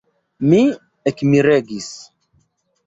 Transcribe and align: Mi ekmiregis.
Mi 0.53 0.61
ekmiregis. 1.13 1.95